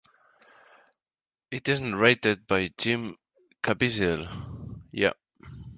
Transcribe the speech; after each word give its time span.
It 1.51 1.69
is 1.69 1.79
narrated 1.79 2.47
by 2.47 2.71
Jim 2.75 3.17
Caviezel. 3.61 4.25